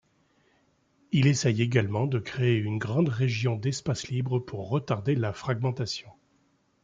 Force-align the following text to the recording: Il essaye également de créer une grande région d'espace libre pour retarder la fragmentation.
Il 1.11 1.27
essaye 1.27 1.61
également 1.61 2.07
de 2.07 2.17
créer 2.17 2.55
une 2.57 2.79
grande 2.79 3.09
région 3.09 3.55
d'espace 3.55 4.07
libre 4.07 4.39
pour 4.39 4.67
retarder 4.67 5.13
la 5.13 5.31
fragmentation. 5.31 6.09